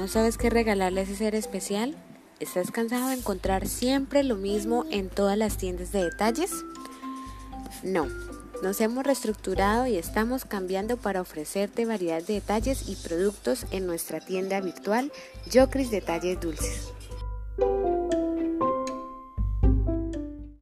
[0.00, 1.94] ¿No sabes qué regalarle a ese ser especial?
[2.38, 6.64] ¿Estás cansado de encontrar siempre lo mismo en todas las tiendas de detalles?
[7.82, 8.06] No,
[8.62, 14.20] nos hemos reestructurado y estamos cambiando para ofrecerte variedad de detalles y productos en nuestra
[14.20, 15.12] tienda virtual
[15.50, 16.94] Yocris Detalles Dulces.